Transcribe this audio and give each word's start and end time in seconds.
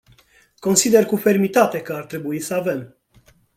Consider 0.59 1.05
cu 1.05 1.15
fermitate 1.15 1.81
că 1.81 1.93
ar 1.93 2.05
trebui 2.05 2.39
să 2.39 2.53
avem. 2.53 2.95